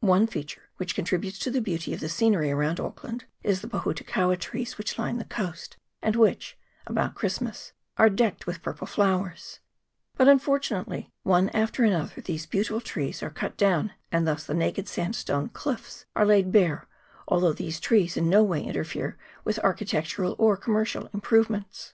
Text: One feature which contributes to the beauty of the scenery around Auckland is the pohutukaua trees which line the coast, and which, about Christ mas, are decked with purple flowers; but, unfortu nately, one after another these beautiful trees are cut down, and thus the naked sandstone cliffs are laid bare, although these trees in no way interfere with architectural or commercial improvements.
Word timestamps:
One 0.00 0.26
feature 0.26 0.70
which 0.78 0.94
contributes 0.94 1.38
to 1.40 1.50
the 1.50 1.60
beauty 1.60 1.92
of 1.92 2.00
the 2.00 2.08
scenery 2.08 2.50
around 2.50 2.80
Auckland 2.80 3.26
is 3.42 3.60
the 3.60 3.68
pohutukaua 3.68 4.38
trees 4.40 4.78
which 4.78 4.98
line 4.98 5.18
the 5.18 5.26
coast, 5.26 5.76
and 6.00 6.16
which, 6.16 6.56
about 6.86 7.14
Christ 7.14 7.42
mas, 7.42 7.72
are 7.98 8.08
decked 8.08 8.46
with 8.46 8.62
purple 8.62 8.86
flowers; 8.86 9.60
but, 10.16 10.28
unfortu 10.28 10.76
nately, 10.78 11.12
one 11.24 11.50
after 11.50 11.84
another 11.84 12.22
these 12.22 12.46
beautiful 12.46 12.80
trees 12.80 13.22
are 13.22 13.28
cut 13.28 13.58
down, 13.58 13.92
and 14.10 14.26
thus 14.26 14.44
the 14.44 14.54
naked 14.54 14.88
sandstone 14.88 15.50
cliffs 15.50 16.06
are 16.16 16.24
laid 16.24 16.50
bare, 16.50 16.88
although 17.28 17.52
these 17.52 17.78
trees 17.78 18.16
in 18.16 18.30
no 18.30 18.42
way 18.42 18.62
interfere 18.64 19.18
with 19.44 19.58
architectural 19.58 20.34
or 20.38 20.56
commercial 20.56 21.10
improvements. 21.12 21.92